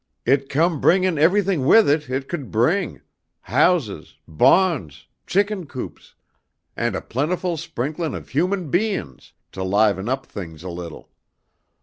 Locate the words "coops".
5.67-6.15